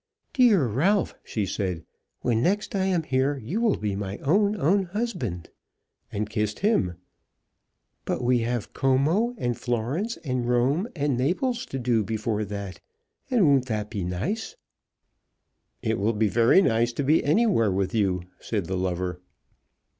"Dear 0.33 0.65
Ralph," 0.65 1.13
she 1.23 1.45
said, 1.45 1.85
"when 2.21 2.41
next 2.41 2.73
I 2.75 2.85
am 2.85 3.03
here, 3.03 3.37
you 3.37 3.61
will 3.61 3.77
be 3.77 3.95
my 3.95 4.17
own, 4.23 4.59
own 4.59 4.85
husband," 4.85 5.51
and 6.11 6.27
kissed 6.27 6.61
him; 6.61 6.95
"but 8.05 8.23
we 8.23 8.39
have 8.39 8.73
Como, 8.73 9.35
and 9.37 9.55
Florence, 9.55 10.17
and 10.25 10.47
Rome, 10.49 10.87
and 10.95 11.19
Naples 11.19 11.67
to 11.67 11.77
do 11.77 12.03
before 12.03 12.43
that; 12.45 12.79
and 13.29 13.45
won't 13.47 13.67
that 13.67 13.91
be 13.91 14.03
nice?" 14.03 14.55
"It 15.83 15.99
will 15.99 16.13
be 16.13 16.29
very 16.29 16.63
nice 16.63 16.91
to 16.93 17.03
be 17.03 17.23
anywhere 17.23 17.71
with 17.71 17.93
you," 17.93 18.23
said 18.39 18.65
the 18.65 18.77
lover. 18.77 19.21